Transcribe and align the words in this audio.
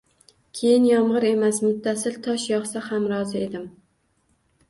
Keyin 0.59 0.85
yomg‘ir 0.91 1.25
emas, 1.31 1.59
muttasil 1.65 2.17
tosh 2.27 2.45
yog‘sa 2.53 2.83
ham 2.87 3.05
rozi 3.13 3.43
edim. 3.43 3.67